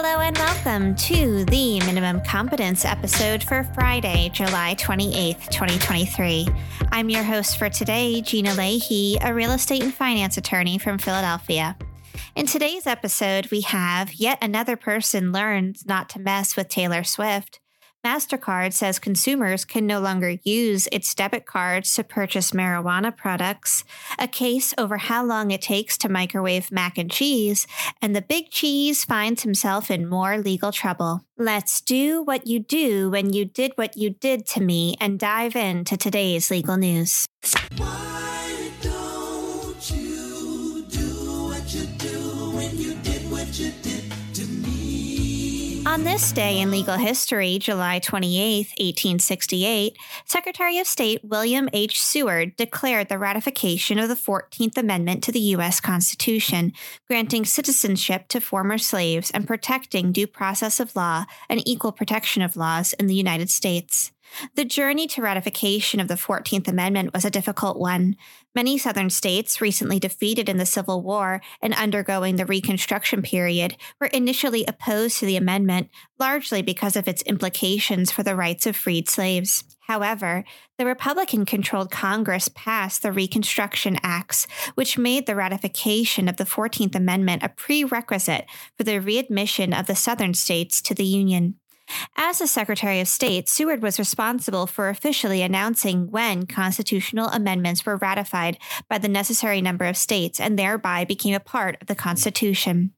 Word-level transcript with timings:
Hello 0.00 0.20
and 0.20 0.38
welcome 0.38 0.94
to 0.94 1.44
the 1.46 1.80
Minimum 1.80 2.20
Competence 2.20 2.84
episode 2.84 3.42
for 3.42 3.64
Friday, 3.74 4.30
July 4.32 4.76
28th, 4.78 5.50
2023. 5.50 6.46
I'm 6.92 7.10
your 7.10 7.24
host 7.24 7.58
for 7.58 7.68
today, 7.68 8.20
Gina 8.20 8.54
Leahy, 8.54 9.18
a 9.20 9.34
real 9.34 9.50
estate 9.50 9.82
and 9.82 9.92
finance 9.92 10.36
attorney 10.36 10.78
from 10.78 10.98
Philadelphia. 10.98 11.76
In 12.36 12.46
today's 12.46 12.86
episode, 12.86 13.50
we 13.50 13.62
have 13.62 14.14
yet 14.14 14.38
another 14.40 14.76
person 14.76 15.32
learns 15.32 15.84
not 15.84 16.08
to 16.10 16.20
mess 16.20 16.56
with 16.56 16.68
Taylor 16.68 17.02
Swift. 17.02 17.58
MasterCard 18.06 18.72
says 18.72 18.98
consumers 18.98 19.64
can 19.64 19.86
no 19.86 19.98
longer 19.98 20.36
use 20.44 20.88
its 20.92 21.14
debit 21.14 21.46
cards 21.46 21.94
to 21.94 22.04
purchase 22.04 22.52
marijuana 22.52 23.14
products, 23.14 23.82
a 24.18 24.28
case 24.28 24.72
over 24.78 24.98
how 24.98 25.24
long 25.24 25.50
it 25.50 25.62
takes 25.62 25.98
to 25.98 26.08
microwave 26.08 26.70
mac 26.70 26.96
and 26.96 27.10
cheese, 27.10 27.66
and 28.00 28.14
the 28.14 28.22
big 28.22 28.50
cheese 28.50 29.04
finds 29.04 29.42
himself 29.42 29.90
in 29.90 30.08
more 30.08 30.38
legal 30.38 30.70
trouble. 30.70 31.24
Let's 31.36 31.80
do 31.80 32.22
what 32.22 32.46
you 32.46 32.60
do 32.60 33.10
when 33.10 33.32
you 33.32 33.44
did 33.44 33.72
what 33.74 33.96
you 33.96 34.10
did 34.10 34.46
to 34.46 34.60
me 34.60 34.96
and 35.00 35.18
dive 35.18 35.56
into 35.56 35.96
today's 35.96 36.50
legal 36.50 36.76
news. 36.76 37.26
You 42.78 42.94
did 42.94 43.30
what 43.30 43.58
you 43.58 43.72
did? 43.82 44.07
On 45.98 46.04
this 46.04 46.30
day 46.30 46.60
in 46.60 46.70
legal 46.70 46.96
history, 46.96 47.58
July 47.58 47.98
28, 47.98 48.68
1868, 48.78 49.96
Secretary 50.26 50.78
of 50.78 50.86
State 50.86 51.24
William 51.24 51.68
H. 51.72 52.00
Seward 52.00 52.54
declared 52.54 53.08
the 53.08 53.18
ratification 53.18 53.98
of 53.98 54.08
the 54.08 54.14
14th 54.14 54.78
Amendment 54.78 55.24
to 55.24 55.32
the 55.32 55.40
U.S. 55.56 55.80
Constitution, 55.80 56.72
granting 57.08 57.44
citizenship 57.44 58.28
to 58.28 58.40
former 58.40 58.78
slaves 58.78 59.32
and 59.32 59.44
protecting 59.44 60.12
due 60.12 60.28
process 60.28 60.78
of 60.78 60.94
law 60.94 61.24
and 61.48 61.66
equal 61.66 61.90
protection 61.90 62.42
of 62.42 62.56
laws 62.56 62.92
in 62.92 63.08
the 63.08 63.16
United 63.16 63.50
States. 63.50 64.12
The 64.54 64.64
journey 64.64 65.06
to 65.08 65.22
ratification 65.22 66.00
of 66.00 66.08
the 66.08 66.14
14th 66.14 66.68
Amendment 66.68 67.12
was 67.12 67.24
a 67.24 67.30
difficult 67.30 67.78
one. 67.78 68.16
Many 68.54 68.78
Southern 68.78 69.10
states, 69.10 69.60
recently 69.60 69.98
defeated 69.98 70.48
in 70.48 70.56
the 70.56 70.66
Civil 70.66 71.02
War 71.02 71.40
and 71.62 71.74
undergoing 71.74 72.36
the 72.36 72.46
Reconstruction 72.46 73.22
period, 73.22 73.76
were 74.00 74.08
initially 74.08 74.64
opposed 74.66 75.18
to 75.18 75.26
the 75.26 75.36
amendment, 75.36 75.90
largely 76.18 76.62
because 76.62 76.96
of 76.96 77.08
its 77.08 77.22
implications 77.22 78.10
for 78.10 78.22
the 78.22 78.36
rights 78.36 78.66
of 78.66 78.76
freed 78.76 79.08
slaves. 79.08 79.64
However, 79.88 80.44
the 80.76 80.84
Republican 80.84 81.46
controlled 81.46 81.90
Congress 81.90 82.48
passed 82.54 83.02
the 83.02 83.10
Reconstruction 83.10 83.98
Acts, 84.02 84.46
which 84.74 84.98
made 84.98 85.26
the 85.26 85.34
ratification 85.34 86.28
of 86.28 86.36
the 86.36 86.44
14th 86.44 86.94
Amendment 86.94 87.42
a 87.42 87.48
prerequisite 87.48 88.46
for 88.76 88.84
the 88.84 89.00
readmission 89.00 89.72
of 89.72 89.86
the 89.86 89.96
Southern 89.96 90.34
states 90.34 90.82
to 90.82 90.94
the 90.94 91.06
Union. 91.06 91.54
As 92.16 92.38
the 92.38 92.46
Secretary 92.46 93.00
of 93.00 93.08
State, 93.08 93.48
Seward 93.48 93.82
was 93.82 93.98
responsible 93.98 94.66
for 94.66 94.88
officially 94.88 95.42
announcing 95.42 96.10
when 96.10 96.46
constitutional 96.46 97.28
amendments 97.28 97.86
were 97.86 97.96
ratified 97.96 98.58
by 98.88 98.98
the 98.98 99.08
necessary 99.08 99.60
number 99.60 99.84
of 99.84 99.96
states 99.96 100.40
and 100.40 100.58
thereby 100.58 101.04
became 101.04 101.34
a 101.34 101.40
part 101.40 101.78
of 101.80 101.86
the 101.86 101.94
Constitution. 101.94 102.92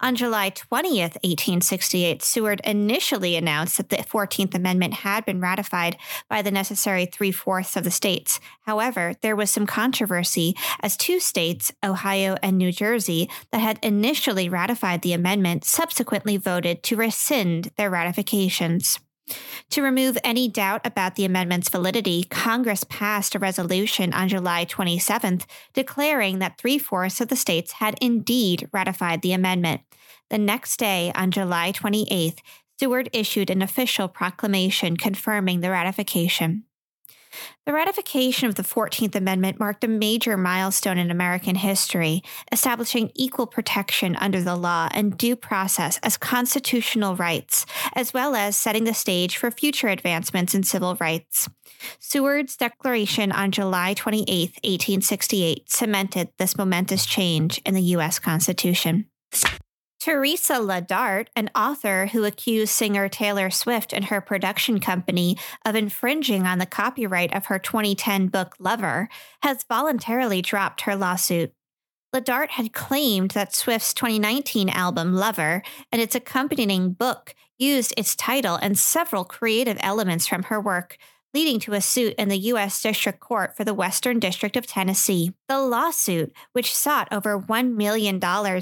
On 0.00 0.14
July 0.14 0.50
20th, 0.50 1.16
1868, 1.22 2.22
Seward 2.22 2.60
initially 2.64 3.36
announced 3.36 3.76
that 3.76 3.88
the 3.88 3.96
14th 3.96 4.54
Amendment 4.54 4.94
had 4.94 5.24
been 5.24 5.40
ratified 5.40 5.96
by 6.28 6.42
the 6.42 6.50
necessary 6.50 7.06
three 7.06 7.32
fourths 7.32 7.76
of 7.76 7.84
the 7.84 7.90
states. 7.90 8.40
However, 8.62 9.14
there 9.22 9.36
was 9.36 9.50
some 9.50 9.66
controversy 9.66 10.54
as 10.80 10.96
two 10.96 11.20
states, 11.20 11.72
Ohio 11.84 12.36
and 12.42 12.58
New 12.58 12.72
Jersey, 12.72 13.28
that 13.52 13.60
had 13.60 13.78
initially 13.82 14.48
ratified 14.48 15.02
the 15.02 15.12
amendment 15.12 15.64
subsequently 15.64 16.36
voted 16.36 16.82
to 16.84 16.96
rescind 16.96 17.70
their 17.76 17.90
ratifications. 17.90 18.98
To 19.70 19.82
remove 19.82 20.16
any 20.22 20.48
doubt 20.48 20.86
about 20.86 21.16
the 21.16 21.24
amendment's 21.24 21.68
validity, 21.68 22.24
Congress 22.24 22.84
passed 22.84 23.34
a 23.34 23.38
resolution 23.38 24.12
on 24.12 24.28
July 24.28 24.64
27th 24.64 25.44
declaring 25.74 26.38
that 26.38 26.58
three 26.58 26.78
fourths 26.78 27.20
of 27.20 27.28
the 27.28 27.36
states 27.36 27.72
had 27.72 27.98
indeed 28.00 28.68
ratified 28.72 29.22
the 29.22 29.32
amendment. 29.32 29.82
The 30.30 30.38
next 30.38 30.78
day, 30.78 31.12
on 31.14 31.30
July 31.30 31.72
28th, 31.72 32.38
Seward 32.78 33.08
issued 33.12 33.50
an 33.50 33.62
official 33.62 34.06
proclamation 34.06 34.96
confirming 34.96 35.60
the 35.60 35.70
ratification. 35.70 36.64
The 37.64 37.72
ratification 37.72 38.48
of 38.48 38.54
the 38.54 38.62
14th 38.62 39.14
Amendment 39.14 39.58
marked 39.58 39.84
a 39.84 39.88
major 39.88 40.36
milestone 40.36 40.98
in 40.98 41.10
American 41.10 41.56
history, 41.56 42.22
establishing 42.52 43.10
equal 43.14 43.46
protection 43.46 44.16
under 44.16 44.40
the 44.40 44.56
law 44.56 44.88
and 44.92 45.16
due 45.16 45.36
process 45.36 45.98
as 46.02 46.16
constitutional 46.16 47.16
rights, 47.16 47.66
as 47.94 48.14
well 48.14 48.34
as 48.34 48.56
setting 48.56 48.84
the 48.84 48.94
stage 48.94 49.36
for 49.36 49.50
future 49.50 49.88
advancements 49.88 50.54
in 50.54 50.62
civil 50.62 50.96
rights. 50.96 51.48
Seward's 51.98 52.56
declaration 52.56 53.32
on 53.32 53.50
July 53.50 53.94
28, 53.94 54.26
1868, 54.64 55.70
cemented 55.70 56.28
this 56.38 56.56
momentous 56.56 57.04
change 57.04 57.60
in 57.66 57.74
the 57.74 57.82
U.S. 57.82 58.18
Constitution. 58.18 59.06
Teresa 60.06 60.60
La 60.60 60.78
Dart, 60.78 61.30
an 61.34 61.50
author 61.56 62.06
who 62.06 62.22
accused 62.24 62.70
singer 62.70 63.08
Taylor 63.08 63.50
Swift 63.50 63.92
and 63.92 64.04
her 64.04 64.20
production 64.20 64.78
company 64.78 65.36
of 65.64 65.74
infringing 65.74 66.46
on 66.46 66.58
the 66.58 66.64
copyright 66.64 67.34
of 67.34 67.46
her 67.46 67.58
2010 67.58 68.28
book 68.28 68.54
Lover, 68.60 69.08
has 69.42 69.64
voluntarily 69.68 70.40
dropped 70.40 70.82
her 70.82 70.94
lawsuit. 70.94 71.52
La 72.12 72.20
Dart 72.20 72.52
had 72.52 72.72
claimed 72.72 73.32
that 73.32 73.52
Swift's 73.52 73.92
2019 73.94 74.68
album 74.68 75.12
Lover 75.12 75.64
and 75.90 76.00
its 76.00 76.14
accompanying 76.14 76.92
book 76.92 77.34
used 77.58 77.92
its 77.96 78.14
title 78.14 78.54
and 78.54 78.78
several 78.78 79.24
creative 79.24 79.76
elements 79.80 80.28
from 80.28 80.44
her 80.44 80.60
work, 80.60 80.98
leading 81.36 81.60
to 81.60 81.74
a 81.74 81.82
suit 81.82 82.14
in 82.16 82.30
the 82.30 82.38
U.S. 82.52 82.80
District 82.80 83.20
Court 83.20 83.54
for 83.54 83.62
the 83.62 83.74
Western 83.74 84.18
District 84.18 84.56
of 84.56 84.66
Tennessee. 84.66 85.34
The 85.50 85.60
lawsuit, 85.60 86.32
which 86.52 86.74
sought 86.74 87.08
over 87.12 87.38
$1 87.38 87.74
million 87.74 88.18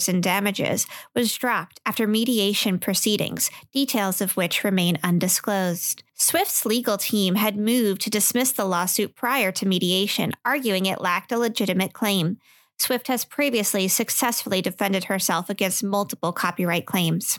in 0.08 0.20
damages, 0.20 0.88
was 1.14 1.36
dropped 1.36 1.78
after 1.86 2.08
mediation 2.08 2.80
proceedings, 2.80 3.48
details 3.72 4.20
of 4.20 4.36
which 4.36 4.64
remain 4.64 4.98
undisclosed. 5.04 6.02
Swift's 6.14 6.66
legal 6.66 6.98
team 6.98 7.36
had 7.36 7.56
moved 7.56 8.00
to 8.00 8.10
dismiss 8.10 8.50
the 8.50 8.64
lawsuit 8.64 9.14
prior 9.14 9.52
to 9.52 9.68
mediation, 9.68 10.32
arguing 10.44 10.86
it 10.86 11.00
lacked 11.00 11.30
a 11.30 11.38
legitimate 11.38 11.92
claim. 11.92 12.38
Swift 12.76 13.06
has 13.06 13.24
previously 13.24 13.86
successfully 13.86 14.60
defended 14.60 15.04
herself 15.04 15.48
against 15.48 15.84
multiple 15.84 16.32
copyright 16.32 16.86
claims. 16.86 17.38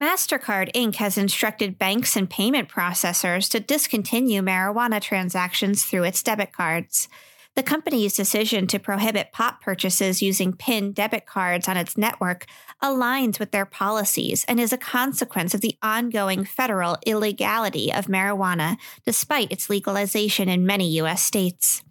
MasterCard 0.00 0.72
Inc. 0.74 0.94
has 0.96 1.18
instructed 1.18 1.76
banks 1.76 2.14
and 2.14 2.30
payment 2.30 2.68
processors 2.68 3.50
to 3.50 3.58
discontinue 3.58 4.42
marijuana 4.42 5.00
transactions 5.00 5.82
through 5.82 6.04
its 6.04 6.22
debit 6.22 6.52
cards. 6.52 7.08
The 7.56 7.64
company's 7.64 8.14
decision 8.14 8.68
to 8.68 8.78
prohibit 8.78 9.32
pot 9.32 9.60
purchases 9.60 10.22
using 10.22 10.52
PIN 10.52 10.92
debit 10.92 11.26
cards 11.26 11.66
on 11.66 11.76
its 11.76 11.98
network 11.98 12.46
aligns 12.80 13.40
with 13.40 13.50
their 13.50 13.66
policies 13.66 14.44
and 14.46 14.60
is 14.60 14.72
a 14.72 14.78
consequence 14.78 15.52
of 15.52 15.62
the 15.62 15.76
ongoing 15.82 16.44
federal 16.44 16.96
illegality 17.04 17.92
of 17.92 18.06
marijuana, 18.06 18.76
despite 19.04 19.50
its 19.50 19.68
legalization 19.68 20.48
in 20.48 20.64
many 20.64 20.88
U.S. 20.98 21.24
states. 21.24 21.82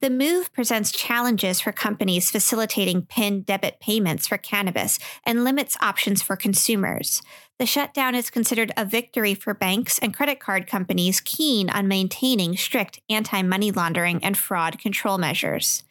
The 0.00 0.10
move 0.10 0.52
presents 0.52 0.92
challenges 0.92 1.60
for 1.60 1.72
companies 1.72 2.30
facilitating 2.30 3.06
PIN 3.06 3.42
debit 3.42 3.80
payments 3.80 4.28
for 4.28 4.38
cannabis 4.38 4.98
and 5.24 5.44
limits 5.44 5.76
options 5.80 6.22
for 6.22 6.36
consumers. 6.36 7.22
The 7.58 7.66
shutdown 7.66 8.14
is 8.14 8.30
considered 8.30 8.72
a 8.76 8.84
victory 8.84 9.34
for 9.34 9.54
banks 9.54 9.98
and 9.98 10.14
credit 10.14 10.38
card 10.38 10.68
companies 10.68 11.20
keen 11.20 11.68
on 11.70 11.88
maintaining 11.88 12.56
strict 12.56 13.00
anti 13.10 13.42
money 13.42 13.72
laundering 13.72 14.22
and 14.22 14.38
fraud 14.38 14.78
control 14.78 15.18
measures. 15.18 15.82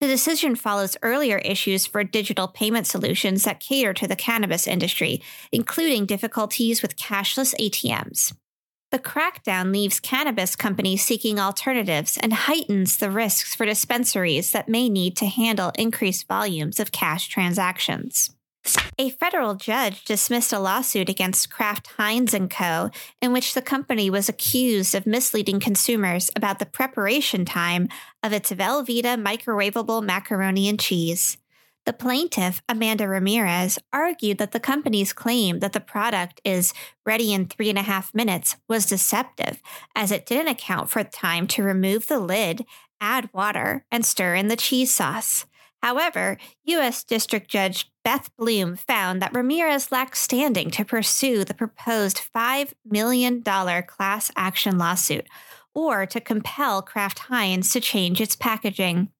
The 0.00 0.06
decision 0.06 0.56
follows 0.56 0.98
earlier 1.02 1.38
issues 1.38 1.86
for 1.86 2.04
digital 2.04 2.48
payment 2.48 2.86
solutions 2.86 3.44
that 3.44 3.60
cater 3.60 3.94
to 3.94 4.06
the 4.06 4.14
cannabis 4.14 4.66
industry, 4.66 5.22
including 5.50 6.04
difficulties 6.04 6.82
with 6.82 6.96
cashless 6.96 7.54
ATMs. 7.58 8.34
The 8.92 8.98
crackdown 9.00 9.72
leaves 9.72 9.98
cannabis 9.98 10.54
companies 10.54 11.04
seeking 11.04 11.40
alternatives 11.40 12.16
and 12.16 12.32
heightens 12.32 12.96
the 12.96 13.10
risks 13.10 13.54
for 13.54 13.66
dispensaries 13.66 14.52
that 14.52 14.68
may 14.68 14.88
need 14.88 15.16
to 15.16 15.26
handle 15.26 15.72
increased 15.76 16.28
volumes 16.28 16.78
of 16.78 16.92
cash 16.92 17.28
transactions. 17.28 18.30
A 18.98 19.10
federal 19.10 19.54
judge 19.54 20.04
dismissed 20.04 20.52
a 20.52 20.58
lawsuit 20.58 21.08
against 21.08 21.50
Kraft 21.50 21.88
Heinz 21.98 22.34
& 22.42 22.50
Co., 22.50 22.90
in 23.20 23.32
which 23.32 23.54
the 23.54 23.62
company 23.62 24.10
was 24.10 24.28
accused 24.28 24.94
of 24.94 25.06
misleading 25.06 25.60
consumers 25.60 26.30
about 26.34 26.58
the 26.58 26.66
preparation 26.66 27.44
time 27.44 27.88
of 28.22 28.32
its 28.32 28.50
Velveeta 28.50 29.22
microwavable 29.22 30.02
macaroni 30.02 30.68
and 30.68 30.80
cheese. 30.80 31.38
The 31.86 31.92
plaintiff, 31.92 32.62
Amanda 32.68 33.06
Ramirez, 33.06 33.78
argued 33.92 34.38
that 34.38 34.50
the 34.50 34.58
company's 34.58 35.12
claim 35.12 35.60
that 35.60 35.72
the 35.72 35.80
product 35.80 36.40
is 36.44 36.74
ready 37.06 37.32
in 37.32 37.46
three 37.46 37.70
and 37.70 37.78
a 37.78 37.82
half 37.82 38.12
minutes 38.12 38.56
was 38.68 38.86
deceptive, 38.86 39.62
as 39.94 40.10
it 40.10 40.26
didn't 40.26 40.48
account 40.48 40.90
for 40.90 41.04
time 41.04 41.46
to 41.46 41.62
remove 41.62 42.08
the 42.08 42.18
lid, 42.18 42.66
add 43.00 43.30
water, 43.32 43.84
and 43.92 44.04
stir 44.04 44.34
in 44.34 44.48
the 44.48 44.56
cheese 44.56 44.92
sauce. 44.92 45.46
However, 45.80 46.38
U.S. 46.64 47.04
District 47.04 47.48
Judge 47.48 47.88
Beth 48.02 48.30
Bloom 48.36 48.74
found 48.74 49.22
that 49.22 49.34
Ramirez 49.34 49.92
lacked 49.92 50.16
standing 50.16 50.72
to 50.72 50.84
pursue 50.84 51.44
the 51.44 51.54
proposed 51.54 52.20
$5 52.34 52.72
million 52.84 53.44
class 53.44 54.32
action 54.34 54.76
lawsuit 54.76 55.28
or 55.72 56.04
to 56.06 56.20
compel 56.20 56.82
Kraft 56.82 57.20
Heinz 57.20 57.72
to 57.74 57.80
change 57.80 58.20
its 58.20 58.34
packaging. 58.34 59.10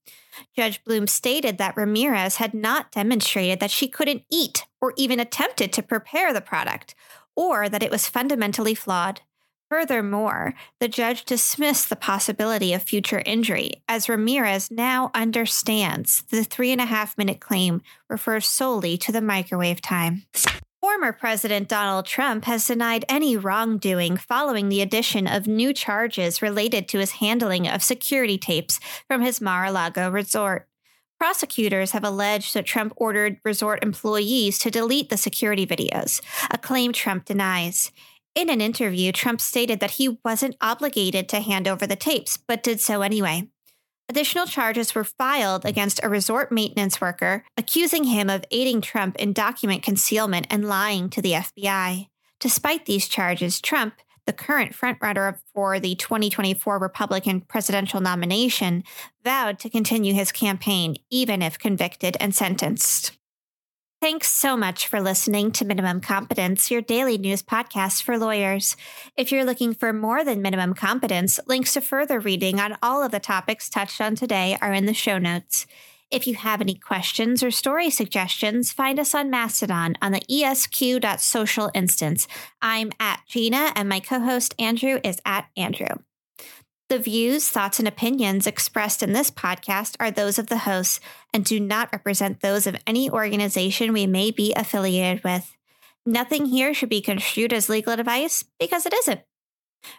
Judge 0.55 0.83
Bloom 0.85 1.06
stated 1.06 1.59
that 1.59 1.77
Ramirez 1.77 2.37
had 2.37 2.55
not 2.55 2.93
demonstrated 2.93 3.61
that 3.61 3.71
she 3.71 3.88
couldn't 3.88 4.25
eat 4.31 4.65
or 4.81 4.93
even 4.97 5.21
attempted 5.21 5.73
to 5.73 5.83
prepare 5.83 6.33
the 6.33 6.41
product, 6.41 6.94
or 7.35 7.69
that 7.69 7.83
it 7.83 7.91
was 7.91 8.09
fundamentally 8.09 8.75
flawed. 8.75 9.21
Furthermore, 9.69 10.55
the 10.79 10.87
judge 10.87 11.25
dismissed 11.25 11.88
the 11.88 11.97
possibility 11.97 12.73
of 12.73 12.85
future 12.85 13.23
injury, 13.27 13.83
as 13.88 14.09
Ramirez 14.09 14.71
now 14.71 15.11
understands 15.12 16.23
the 16.31 16.44
three 16.44 16.71
and 16.71 16.81
a 16.81 16.87
half 16.87 17.19
minute 17.19 17.41
claim 17.41 17.82
refers 18.09 18.47
solely 18.47 18.97
to 18.99 19.11
the 19.11 19.21
microwave 19.21 19.81
time. 19.81 20.25
Former 20.87 21.12
President 21.12 21.69
Donald 21.69 22.06
Trump 22.06 22.44
has 22.44 22.69
denied 22.69 23.05
any 23.09 23.37
wrongdoing 23.37 24.17
following 24.17 24.69
the 24.69 24.81
addition 24.81 25.27
of 25.27 25.49
new 25.49 25.73
charges 25.75 26.41
related 26.41 26.87
to 26.87 27.00
his 27.00 27.11
handling 27.11 27.67
of 27.67 27.83
security 27.83 28.38
tapes 28.38 28.79
from 29.09 29.21
his 29.21 29.41
Mar 29.41 29.65
a 29.65 29.73
Lago 29.73 30.09
resort. 30.09 30.69
Prosecutors 31.19 31.91
have 31.91 32.05
alleged 32.05 32.55
that 32.55 32.67
Trump 32.67 32.93
ordered 32.94 33.41
resort 33.44 33.83
employees 33.83 34.61
to 34.61 34.71
delete 34.71 35.11
the 35.11 35.17
security 35.17 35.67
videos, 35.67 36.23
a 36.53 36.56
claim 36.56 36.93
Trump 36.93 37.25
denies. 37.25 37.91
In 38.37 38.49
an 38.49 38.61
interview, 38.61 39.11
Trump 39.11 39.41
stated 39.41 39.81
that 39.81 39.93
he 39.93 40.21
wasn't 40.25 40.56
obligated 40.61 41.29
to 41.31 41.41
hand 41.41 41.67
over 41.67 41.89
the 41.89 41.97
tapes, 41.97 42.37
but 42.37 42.62
did 42.62 42.81
so 42.81 43.03
anyway. 43.03 43.49
Additional 44.08 44.47
charges 44.47 44.94
were 44.94 45.05
filed 45.05 45.64
against 45.64 46.00
a 46.03 46.08
resort 46.08 46.53
maintenance 46.53 47.00
worker, 47.00 47.44
accusing 47.56 48.05
him 48.05 48.31
of 48.31 48.44
aiding 48.53 48.81
Trump 48.81 49.17
in 49.17 49.32
document 49.32 49.82
concealment 49.82 50.47
and 50.49 50.69
lying 50.69 51.11
to 51.11 51.20
the 51.20 51.32
FBI. 51.32 52.08
Despite 52.38 52.87
these 52.87 53.08
charges, 53.08 53.61
Trump, 53.61 53.94
the 54.26 54.32
current 54.32 54.75
frontrunner 54.75 55.38
for 55.53 55.81
the 55.81 55.94
2024 55.97 56.79
Republican 56.79 57.41
presidential 57.41 58.00
nomination, 58.00 58.85
vowed 59.25 59.58
to 59.61 59.70
continue 59.70 60.12
his 60.12 60.32
campaign 60.32 60.97
even 61.11 61.43
if 61.43 61.58
convicted 61.58 62.17
and 62.20 62.35
sentenced. 62.35 63.16
Thanks 64.06 64.31
so 64.31 64.56
much 64.56 64.87
for 64.87 65.00
listening 65.00 65.50
to 65.50 65.64
Minimum 65.64 66.00
Competence, 66.00 66.70
your 66.70 66.81
daily 66.81 67.19
news 67.19 67.43
podcast 67.43 68.05
for 68.05 68.17
lawyers. 68.17 68.76
If 69.17 69.32
you're 69.32 69.44
looking 69.44 69.75
for 69.75 69.93
more 69.93 70.23
than 70.25 70.41
minimum 70.41 70.75
competence, 70.75 71.41
links 71.49 71.73
to 71.73 71.81
further 71.81 72.20
reading 72.20 72.61
on 72.61 72.79
all 72.81 73.03
of 73.03 73.11
the 73.11 73.19
topics 73.19 73.69
touched 73.69 74.00
on 74.00 74.14
today 74.14 74.58
are 74.62 74.73
in 74.73 74.87
the 74.87 74.94
show 74.94 75.19
notes. 75.19 75.67
If 76.08 76.29
you 76.29 76.37
have 76.37 76.61
any 76.61 76.76
questions 76.76 77.43
or 77.43 77.50
story 77.50 77.91
suggestions, 77.91 78.70
find 78.70 79.00
us 79.00 79.12
on 79.12 79.29
Mastodon 79.29 79.97
on 80.00 80.12
the 80.12 80.23
esq.social 80.31 81.73
instance. 81.75 82.29
I'm 82.62 82.93
at 83.00 83.23
Gina, 83.26 83.73
and 83.75 83.88
my 83.88 83.99
co 83.99 84.20
host 84.20 84.55
Andrew 84.56 85.00
is 85.03 85.19
at 85.26 85.49
Andrew. 85.56 85.97
The 86.88 86.99
views, 87.00 87.49
thoughts, 87.49 87.81
and 87.81 87.88
opinions 87.88 88.47
expressed 88.47 89.03
in 89.03 89.12
this 89.12 89.29
podcast 89.29 89.97
are 89.99 90.12
those 90.12 90.38
of 90.38 90.47
the 90.47 90.59
hosts 90.59 91.00
and 91.35 91.44
do 91.44 91.59
not 91.59 91.88
represent 91.93 92.41
those 92.41 92.65
of 92.69 92.77
any 92.87 93.11
organization 93.11 93.93
we 93.93 94.06
may 94.06 94.31
be 94.31 94.53
affiliated 94.55 95.25
with. 95.25 95.56
Nothing 96.05 96.47
here 96.47 96.73
should 96.73 96.88
be 96.88 97.00
construed 97.00 97.53
as 97.53 97.69
legal 97.69 97.93
advice 97.93 98.44
because 98.61 98.87
it 98.87 98.94
isn't. 98.94 99.21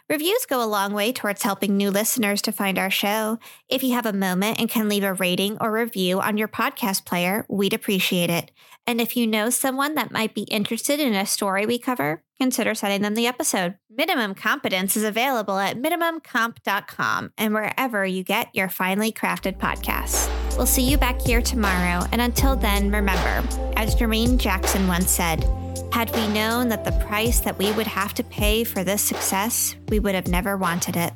Reviews 0.10 0.45
go 0.45 0.63
a 0.63 0.66
long 0.66 0.94
way 0.94 1.12
towards 1.12 1.44
helping 1.44 1.75
new 1.75 1.92
listeners 1.92 2.42
to 2.44 2.51
find 2.51 2.78
our 2.78 2.89
show. 2.89 3.39
If 3.69 3.84
you 3.84 3.94
have 3.94 4.06
a 4.06 4.13
moment 4.13 4.60
and 4.60 4.69
can 4.69 4.89
leave 4.89 5.04
a 5.04 5.13
rating 5.13 5.57
or 5.60 5.72
review 5.72 6.19
on 6.19 6.38
your 6.38 6.48
podcast 6.48 7.06
player, 7.06 7.45
we'd 7.50 7.74
appreciate 7.74 8.30
it. 8.30 8.51
And 8.86 9.01
if 9.01 9.18
you 9.18 9.28
know 9.28 9.50
someone 9.50 9.95
that 9.95 10.12
might 10.12 10.34
be 10.34 10.44
interested 10.44 11.00
in 11.01 11.13
a 11.13 11.25
story 11.25 11.66
we 11.66 11.78
cover, 11.78 12.24
consider 12.39 12.74
sending 12.74 13.01
them 13.01 13.16
the 13.16 13.28
episode. 13.28 13.75
Minimum 13.89 14.34
Competence 14.36 14.95
is 14.95 15.04
available 15.04 15.60
at 15.60 15.78
minimumcomp.com 15.78 17.33
and 17.38 17.54
wherever 17.54 18.06
you 18.06 18.24
get 18.24 18.48
your 18.54 18.69
finely 18.69 19.12
crafted 19.12 19.57
podcasts. 19.57 20.31
We'll 20.56 20.66
see 20.66 20.90
you 20.90 20.98
back 20.98 21.19
here 21.22 21.42
tomorrow. 21.42 22.07
And 22.12 22.22
until 22.22 22.56
then, 22.56 22.90
remember, 22.92 23.48
as 23.75 23.95
Jermaine 23.95 24.38
Jackson 24.38 24.88
once 24.88 25.12
said, 25.12 25.45
had 25.92 26.13
we 26.16 26.28
known 26.28 26.69
that 26.69 26.86
the 26.86 26.92
price 27.07 27.39
that 27.42 27.57
we 27.57 27.72
would 27.74 27.88
have 27.88 28.13
to 28.16 28.24
pay 28.24 28.63
for 28.63 28.84
this 28.84 29.01
success, 29.01 29.75
we 29.89 30.00
would 30.00 30.16
have 30.16 30.28
never 30.28 30.57
wanted 30.57 30.95
it. 30.95 31.13